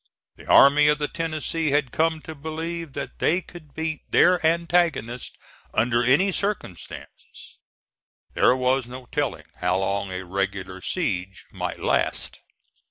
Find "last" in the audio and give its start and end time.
11.81-12.39